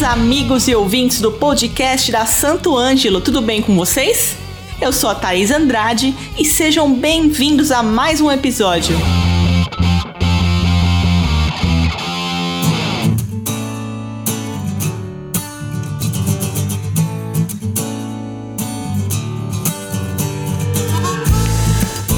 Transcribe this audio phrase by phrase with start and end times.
[0.00, 4.34] queridos amigos e ouvintes do podcast da Santo Ângelo, tudo bem com vocês?
[4.80, 8.96] Eu sou a Thaís Andrade e sejam bem-vindos a mais um episódio.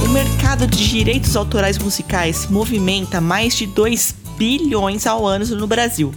[0.05, 6.12] O mercado de direitos autorais musicais movimenta mais de 2 bilhões ao ano no Brasil.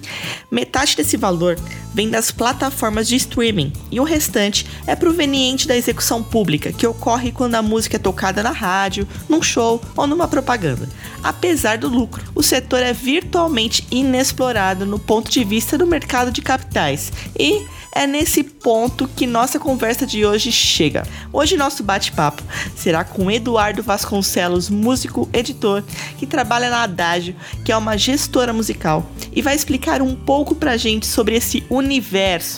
[0.55, 1.58] Metade desse valor
[1.95, 7.31] vem das plataformas de streaming e o restante é proveniente da execução pública, que ocorre
[7.31, 10.89] quando a música é tocada na rádio, num show ou numa propaganda.
[11.23, 16.41] Apesar do lucro, o setor é virtualmente inexplorado no ponto de vista do mercado de
[16.41, 21.08] capitais e é nesse ponto que nossa conversa de hoje chega.
[21.31, 22.44] Hoje nosso bate-papo
[22.75, 25.81] será com Eduardo Vasconcelos, músico, editor,
[26.17, 30.75] que trabalha na Adágio, que é uma gestora musical, e vai explicar um pouco pra
[30.75, 31.64] gente sobre esse.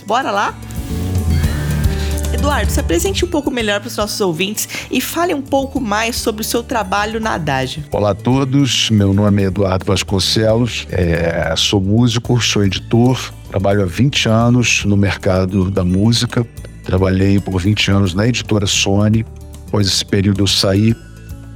[0.06, 0.58] Bora lá?
[2.33, 6.17] Eduardo, se apresente um pouco melhor para os nossos ouvintes e fale um pouco mais
[6.17, 7.83] sobre o seu trabalho na Adágio.
[7.92, 13.17] Olá a todos, meu nome é Eduardo Vasconcelos, é, sou músico, sou editor,
[13.50, 16.45] Trabalho há 20 anos no mercado da música.
[16.83, 19.25] Trabalhei por 20 anos na editora Sony.
[19.67, 20.95] Após esse período eu saí.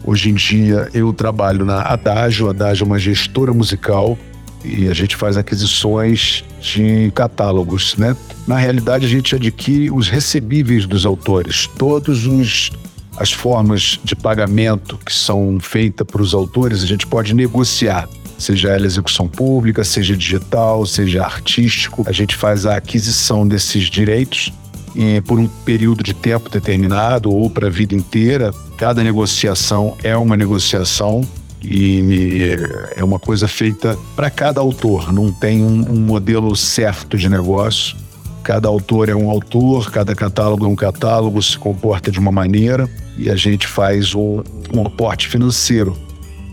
[0.05, 2.47] Hoje em dia eu trabalho na Adagio.
[2.47, 4.17] A Adagio é uma gestora musical
[4.63, 8.15] e a gente faz aquisições de catálogos, né?
[8.47, 12.71] Na realidade a gente adquire os recebíveis dos autores, todos os
[13.17, 18.07] as formas de pagamento que são feitas para os autores, a gente pode negociar
[18.41, 22.03] seja ela execução pública, seja digital, seja artístico.
[22.07, 24.51] A gente faz a aquisição desses direitos
[24.95, 28.51] e por um período de tempo determinado ou para a vida inteira.
[28.77, 31.21] Cada negociação é uma negociação
[31.63, 32.55] e
[32.95, 37.95] é uma coisa feita para cada autor, não tem um, um, modelo certo de negócio.
[38.43, 42.89] Cada autor é um autor, cada catálogo é um catálogo, se comporta de uma maneira
[43.17, 44.41] e a gente faz um,
[44.73, 45.95] um aporte financeiro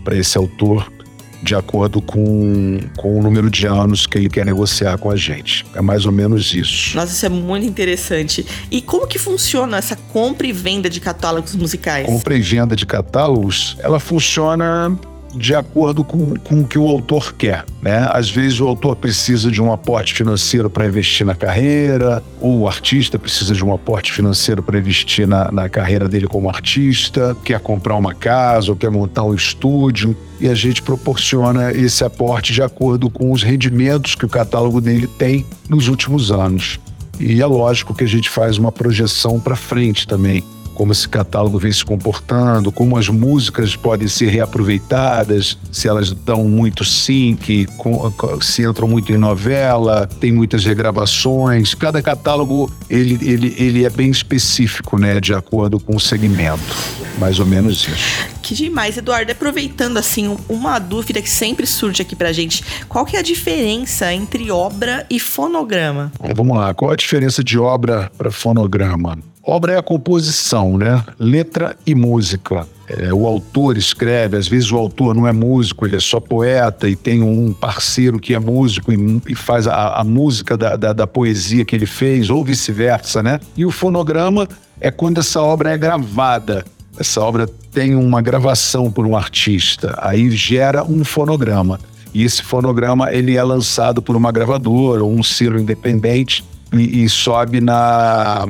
[0.03, 0.91] para esse autor
[1.41, 5.65] de acordo com, com o número de anos que ele quer negociar com a gente.
[5.73, 6.95] É mais ou menos isso.
[6.95, 8.45] Nossa, isso é muito interessante.
[8.69, 12.05] E como que funciona essa compra e venda de catálogos musicais?
[12.05, 14.97] Compra e venda de catálogos, ela funciona
[15.33, 17.65] de acordo com, com o que o autor quer.
[17.81, 18.07] Né?
[18.11, 22.67] Às vezes o autor precisa de um aporte financeiro para investir na carreira, ou o
[22.67, 27.59] artista precisa de um aporte financeiro para investir na, na carreira dele como artista, quer
[27.59, 30.15] comprar uma casa ou quer montar um estúdio.
[30.39, 35.05] E a gente proporciona esse aporte de acordo com os rendimentos que o catálogo dele
[35.05, 36.79] tem nos últimos anos.
[37.19, 40.43] E é lógico que a gente faz uma projeção para frente também
[40.79, 46.45] como esse catálogo vem se comportando, como as músicas podem ser reaproveitadas, se elas dão
[46.45, 47.67] muito sync,
[48.41, 51.73] se entram muito em novela, tem muitas regravações.
[51.73, 56.63] Cada catálogo ele, ele, ele é bem específico, né, de acordo com o segmento.
[57.17, 58.29] Mais ou menos isso.
[58.41, 59.33] Que demais, Eduardo.
[59.33, 64.13] Aproveitando assim uma dúvida que sempre surge aqui pra gente, qual que é a diferença
[64.13, 66.09] entre obra e fonograma?
[66.33, 69.19] Vamos lá, qual a diferença de obra para fonograma?
[69.49, 71.03] Obra é a composição, né?
[71.17, 72.67] Letra e música.
[72.87, 76.87] É, o autor escreve, às vezes o autor não é músico, ele é só poeta
[76.87, 80.93] e tem um parceiro que é músico e, e faz a, a música da, da,
[80.93, 83.39] da, poesia que ele fez, ou vice-versa, né?
[83.57, 84.47] E o fonograma
[84.79, 86.63] é quando essa obra é gravada.
[86.99, 91.79] Essa obra tem uma gravação por um artista, aí gera um fonograma.
[92.13, 97.09] E esse fonograma ele é lançado por uma gravadora ou um selo independente e, e
[97.09, 98.47] sobe na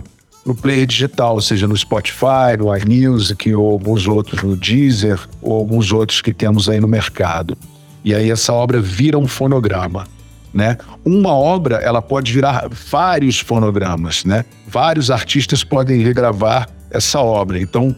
[0.49, 5.91] no player digital, seja no Spotify, no iMusic ou alguns outros no Deezer ou alguns
[5.91, 7.55] outros que temos aí no mercado.
[8.03, 10.07] E aí essa obra vira um fonograma,
[10.51, 10.77] né?
[11.05, 14.43] Uma obra, ela pode virar vários fonogramas, né?
[14.67, 17.61] Vários artistas podem regravar essa obra.
[17.61, 17.95] Então,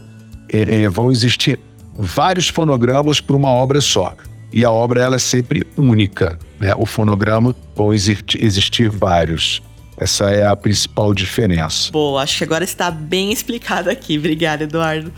[0.52, 1.58] é, é, vão existir
[1.94, 4.14] vários fonogramas para uma obra só.
[4.52, 6.74] E a obra ela é sempre única, né?
[6.76, 9.62] O fonograma vão existir vários.
[10.02, 11.92] Essa é a principal diferença.
[11.92, 14.18] Boa, acho que agora está bem explicado aqui.
[14.18, 15.12] Obrigada, Eduardo.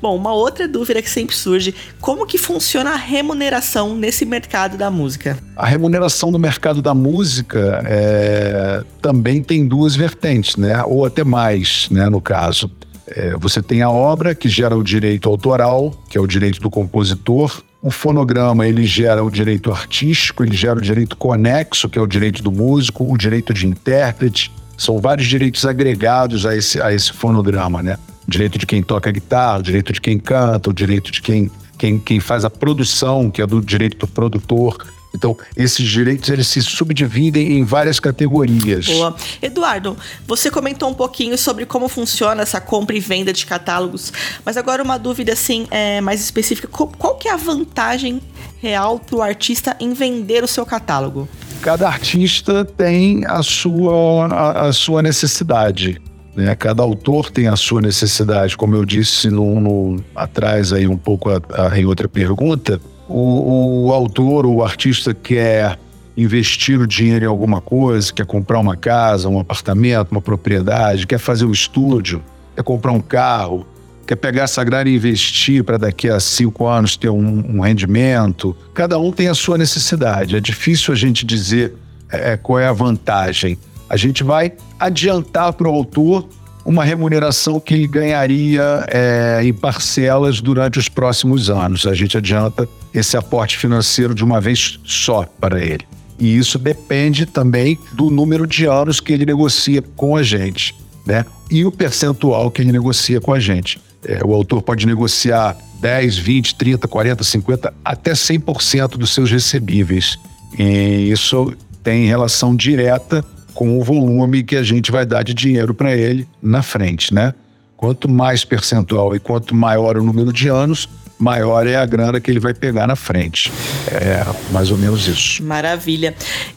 [0.00, 4.90] Bom, uma outra dúvida que sempre surge: como que funciona a remuneração nesse mercado da
[4.90, 5.36] música?
[5.54, 10.82] A remuneração no mercado da música é, também tem duas vertentes, né?
[10.84, 12.08] Ou até mais, né?
[12.08, 12.70] No caso.
[13.12, 16.70] É, você tem a obra que gera o direito autoral, que é o direito do
[16.70, 22.02] compositor, o fonograma ele gera o direito artístico, ele gera o direito conexo, que é
[22.02, 24.52] o direito do músico, o direito de intérprete.
[24.76, 27.98] São vários direitos agregados a esse, a esse fonograma, né?
[28.26, 31.50] O direito de quem toca guitarra, o direito de quem canta, o direito de quem,
[31.78, 34.76] quem, quem faz a produção, que é do direito do produtor.
[35.14, 38.86] Então, esses direitos eles se subdividem em várias categorias.
[38.86, 39.16] Boa.
[39.42, 39.96] Eduardo,
[40.26, 44.12] você comentou um pouquinho sobre como funciona essa compra e venda de catálogos,
[44.44, 48.20] mas agora uma dúvida assim é, mais específica: qual que é a vantagem
[48.60, 51.28] real para o artista em vender o seu catálogo?
[51.60, 56.00] Cada artista tem a sua, a, a sua necessidade.
[56.34, 56.54] Né?
[56.54, 61.28] Cada autor tem a sua necessidade, como eu disse no, no atrás aí um pouco
[61.30, 62.80] a, a, em outra pergunta
[63.10, 65.78] o, o autor ou o artista quer
[66.16, 71.18] investir o dinheiro em alguma coisa, quer comprar uma casa, um apartamento, uma propriedade, quer
[71.18, 72.22] fazer um estúdio,
[72.54, 73.66] quer comprar um carro,
[74.06, 78.56] quer pegar essa grana e investir para daqui a cinco anos ter um, um, rendimento.
[78.74, 80.36] Cada um tem a sua necessidade.
[80.36, 81.74] É difícil a gente dizer
[82.10, 83.58] é, qual é a vantagem.
[83.88, 86.28] A gente vai adiantar para o autor
[86.64, 91.86] uma remuneração que ele ganharia é, em parcelas durante os próximos anos.
[91.86, 95.86] A gente adianta esse aporte financeiro de uma vez só para ele.
[96.18, 100.74] E isso depende também do número de anos que ele negocia com a gente,
[101.06, 101.24] né?
[101.50, 103.80] E o percentual que ele negocia com a gente.
[104.04, 110.18] É, o autor pode negociar 10, 20, 30, 40, 50, até 100% dos seus recebíveis.
[110.58, 113.24] E isso tem relação direta
[113.60, 117.34] com o volume que a gente vai dar de dinheiro para ele na frente, né?
[117.76, 122.30] Quanto mais percentual e quanto maior o número de anos, maior é a grana que
[122.30, 123.52] ele vai pegar na frente.
[123.88, 125.42] É mais ou menos isso.
[125.42, 126.14] Maravilha.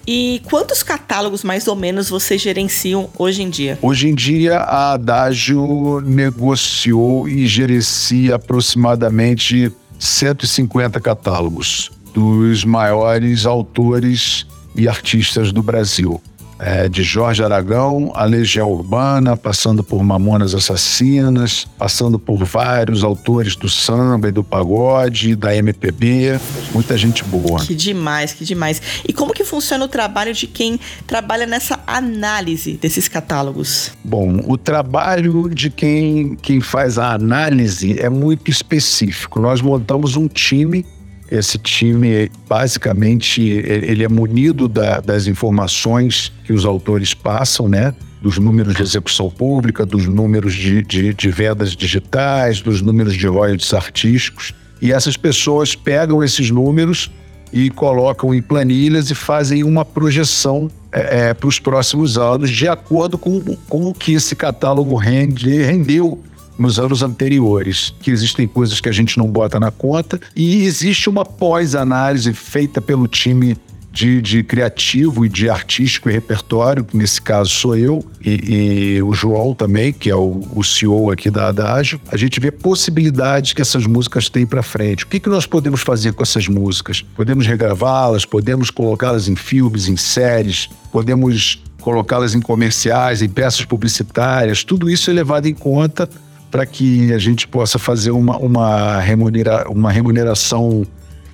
[0.08, 3.78] E quantos catálogos mais ou menos vocês gerenciam hoje em dia?
[3.82, 14.88] Hoje em dia a Adagio negociou e gerencia aproximadamente 150 catálogos dos maiores autores e
[14.88, 16.22] artistas do Brasil
[16.64, 23.58] é, de Jorge Aragão, a Legião Urbana, passando por Mamonas Assassinas, passando por vários autores
[23.58, 26.40] do samba e do pagode, da MPB,
[26.74, 27.60] muita gente boa.
[27.60, 28.82] Que demais, que demais.
[29.06, 33.92] E como que funciona o trabalho de quem trabalha nessa análise desses catálogos?
[34.02, 39.38] Bom, o trabalho de quem, quem faz a análise é muito específico.
[39.42, 40.86] Nós montamos um time
[41.34, 47.92] esse time, basicamente, ele é munido da, das informações que os autores passam, né?
[48.22, 53.26] Dos números de execução pública, dos números de, de, de vendas digitais, dos números de
[53.26, 54.54] royalties artísticos.
[54.80, 57.10] E essas pessoas pegam esses números
[57.52, 62.68] e colocam em planilhas e fazem uma projeção é, é, para os próximos anos, de
[62.68, 66.22] acordo com, com o que esse catálogo rende, rendeu
[66.58, 71.10] nos anos anteriores, que existem coisas que a gente não bota na conta e existe
[71.10, 73.58] uma pós-análise feita pelo time
[73.94, 79.04] de, de, criativo e de artístico e repertório, que nesse caso sou eu, e, e
[79.04, 83.54] o João também, que é o, o, CEO aqui da Adágio, a gente vê possibilidades
[83.54, 85.04] que essas músicas têm para frente.
[85.04, 87.06] O que, que nós podemos fazer com essas músicas?
[87.16, 94.64] Podemos regravá-las, podemos colocá-las em filmes, em séries, podemos colocá-las em comerciais, em peças publicitárias,
[94.64, 96.10] tudo isso é levado em conta
[96.54, 100.86] para que a gente possa fazer uma, uma, remunera, uma remuneração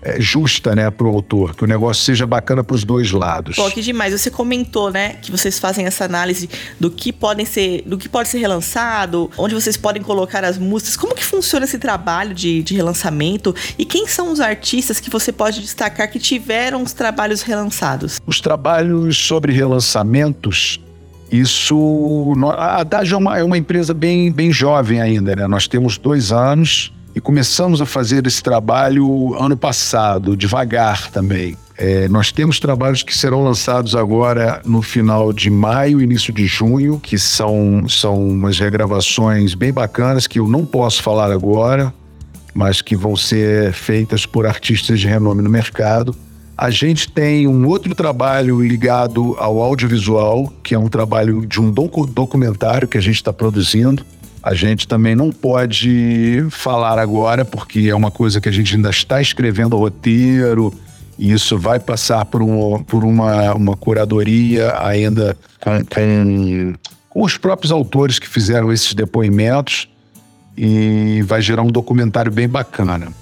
[0.02, 3.58] é, justa, né, para o autor, que o negócio seja bacana para os dois lados.
[3.58, 4.14] Pô, que demais.
[4.14, 6.50] Você comentou, né, que vocês fazem essa análise
[6.80, 10.96] do que podem ser, do que pode ser relançado, onde vocês podem colocar as músicas.
[10.96, 15.34] Como que funciona esse trabalho de, de relançamento e quem são os artistas que você
[15.34, 18.22] pode destacar que tiveram os trabalhos relançados?
[18.26, 20.80] Os trabalhos sobre relançamentos
[21.32, 22.34] isso.
[22.58, 25.48] A Haddad é uma, é uma empresa bem, bem jovem ainda, né?
[25.48, 31.58] Nós temos dois anos e começamos a fazer esse trabalho ano passado, devagar também.
[31.78, 37.00] É, nós temos trabalhos que serão lançados agora no final de maio, início de junho,
[37.00, 41.94] que são, são umas regravações bem bacanas que eu não posso falar agora,
[42.54, 46.14] mas que vão ser feitas por artistas de renome no mercado.
[46.62, 51.72] A gente tem um outro trabalho ligado ao audiovisual, que é um trabalho de um
[51.72, 54.06] documentário que a gente está produzindo.
[54.44, 58.90] A gente também não pode falar agora, porque é uma coisa que a gente ainda
[58.90, 60.74] está escrevendo o roteiro,
[61.18, 66.74] e isso vai passar por, um, por uma, uma curadoria ainda com, com,
[67.10, 69.88] com os próprios autores que fizeram esses depoimentos,
[70.58, 73.14] e vai gerar um documentário bem bacana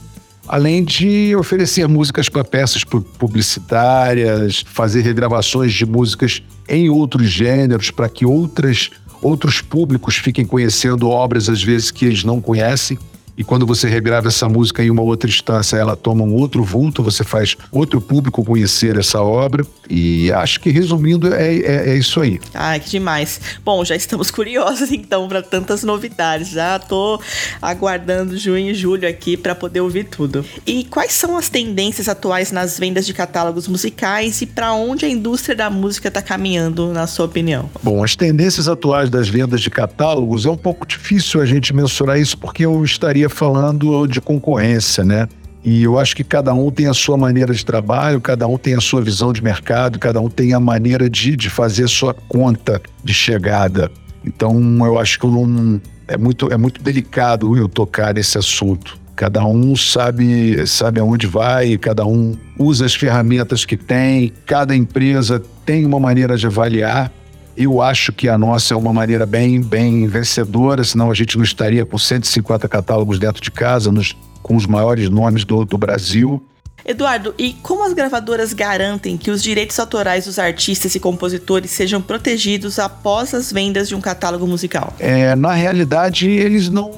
[0.47, 8.09] além de oferecer músicas para peças publicitárias, fazer regravações de músicas em outros gêneros para
[8.09, 8.89] que outras,
[9.21, 12.97] outros públicos fiquem conhecendo obras às vezes que eles não conhecem.
[13.37, 17.03] E quando você regrava essa música em uma outra instância, ela toma um outro vulto,
[17.03, 19.63] você faz outro público conhecer essa obra.
[19.87, 22.39] E acho que, resumindo, é, é, é isso aí.
[22.53, 23.39] Ai, que demais.
[23.63, 26.49] Bom, já estamos curiosos então para tantas novidades.
[26.49, 27.21] Já tô
[27.61, 30.43] aguardando junho e julho aqui para poder ouvir tudo.
[30.65, 35.09] E quais são as tendências atuais nas vendas de catálogos musicais e para onde a
[35.09, 37.69] indústria da música está caminhando, na sua opinião?
[37.83, 42.19] Bom, as tendências atuais das vendas de catálogos é um pouco difícil a gente mensurar
[42.19, 45.27] isso porque eu estaria falando de concorrência, né?
[45.63, 48.75] E eu acho que cada um tem a sua maneira de trabalho, cada um tem
[48.75, 52.81] a sua visão de mercado, cada um tem a maneira de, de fazer sua conta
[53.03, 53.91] de chegada.
[54.23, 54.55] Então,
[54.85, 58.97] eu acho que não, é, muito, é muito delicado eu tocar nesse assunto.
[59.15, 65.41] Cada um sabe, sabe aonde vai, cada um usa as ferramentas que tem, cada empresa
[65.65, 67.11] tem uma maneira de avaliar.
[67.57, 71.43] Eu acho que a nossa é uma maneira bem, bem vencedora, senão a gente não
[71.43, 76.39] estaria com 150 catálogos dentro de casa, nos, com os maiores nomes do, do Brasil.
[76.85, 81.99] Eduardo, e como as gravadoras garantem que os direitos autorais dos artistas e compositores sejam
[81.99, 84.93] protegidos após as vendas de um catálogo musical?
[84.99, 86.91] É, na realidade, eles não,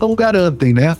[0.00, 0.96] não garantem, né?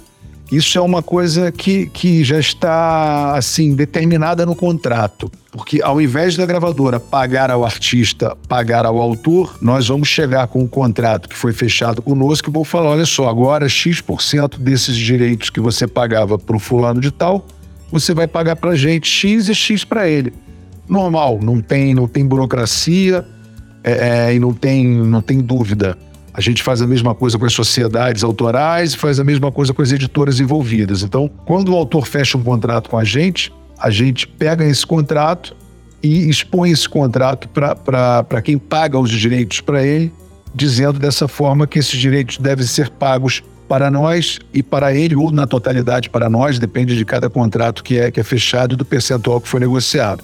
[0.51, 5.31] Isso é uma coisa que, que já está assim determinada no contrato.
[5.53, 10.63] Porque ao invés da gravadora pagar ao artista, pagar ao autor, nós vamos chegar com
[10.63, 15.51] o contrato que foi fechado conosco e vou falar: olha só, agora X% desses direitos
[15.51, 17.47] que você pagava para o fulano de tal,
[17.91, 20.33] você vai pagar para a gente X e X para ele.
[20.89, 23.25] Normal, não tem, não tem burocracia
[23.85, 25.99] é, é, e não tem, não tem dúvida.
[26.39, 29.75] A gente faz a mesma coisa com as sociedades autorais e faz a mesma coisa
[29.75, 31.03] com as editoras envolvidas.
[31.03, 35.57] Então, quando o autor fecha um contrato com a gente, a gente pega esse contrato
[36.01, 40.13] e expõe esse contrato para quem paga os direitos para ele,
[40.55, 45.33] dizendo dessa forma que esses direitos devem ser pagos para nós e para ele, ou
[45.33, 48.85] na totalidade para nós, depende de cada contrato que é, que é fechado e do
[48.85, 50.23] percentual que foi negociado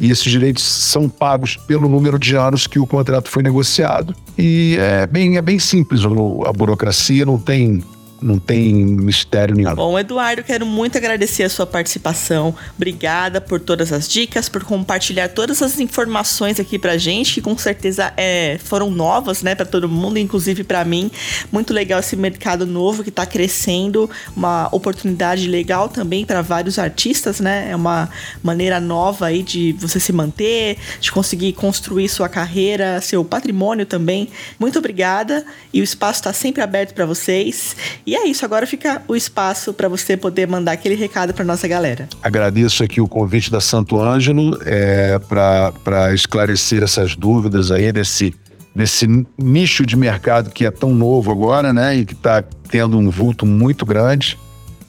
[0.00, 4.14] e esses direitos são pagos pelo número de anos que o contrato foi negociado.
[4.38, 7.84] E é bem, é bem simples a burocracia, não tem
[8.22, 9.74] não tem mistério nenhum.
[9.74, 12.54] Bom, Eduardo, quero muito agradecer a sua participação.
[12.76, 17.56] Obrigada por todas as dicas, por compartilhar todas as informações aqui pra gente, que com
[17.56, 21.10] certeza é, foram novas, né, para todo mundo, inclusive para mim.
[21.50, 27.40] Muito legal esse mercado novo que tá crescendo, uma oportunidade legal também para vários artistas,
[27.40, 27.70] né?
[27.70, 28.08] É uma
[28.42, 34.28] maneira nova aí de você se manter, de conseguir construir sua carreira, seu patrimônio também.
[34.58, 37.76] Muito obrigada e o espaço está sempre aberto para vocês.
[38.10, 41.68] E é isso, agora fica o espaço para você poder mandar aquele recado para nossa
[41.68, 42.08] galera.
[42.20, 48.34] Agradeço aqui o convite da Santo Ângelo é, para esclarecer essas dúvidas aí desse,
[48.74, 49.06] desse
[49.38, 51.98] nicho de mercado que é tão novo agora, né?
[51.98, 54.36] E que está tendo um vulto muito grande.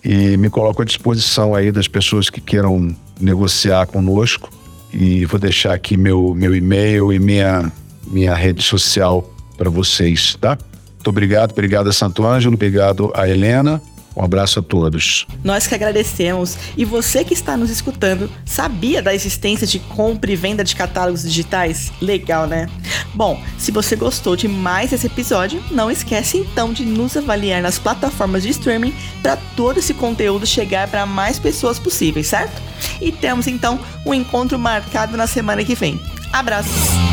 [0.03, 4.49] E me coloco à disposição aí das pessoas que queiram negociar conosco.
[4.91, 7.71] E vou deixar aqui meu, meu e-mail e minha,
[8.07, 10.57] minha rede social para vocês, tá?
[11.01, 13.81] Muito obrigado, obrigado a Santo Ângelo, obrigado a Helena.
[14.15, 15.25] Um abraço a todos.
[15.43, 16.55] Nós que agradecemos.
[16.77, 21.23] E você que está nos escutando, sabia da existência de compra e venda de catálogos
[21.23, 21.91] digitais?
[21.99, 22.69] Legal, né?
[23.15, 27.79] Bom, se você gostou de mais esse episódio, não esquece então de nos avaliar nas
[27.79, 28.93] plataformas de streaming
[29.23, 32.61] para todo esse conteúdo chegar para mais pessoas possíveis, certo?
[33.01, 35.99] E temos então um encontro marcado na semana que vem.
[36.31, 37.10] Abraços!